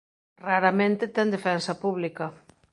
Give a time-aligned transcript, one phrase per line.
[0.47, 2.25] Raramente ten defensa pública.